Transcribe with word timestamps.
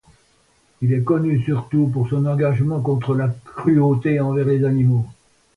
Il 0.81 0.93
est 0.93 1.03
connu 1.03 1.43
surtout 1.43 1.85
pour 1.93 2.09
son 2.09 2.25
engagement 2.25 2.81
contre 2.81 3.13
la 3.13 3.27
cruauté 3.45 4.19
envers 4.19 4.47
les 4.47 4.63
animaux. 4.65 5.05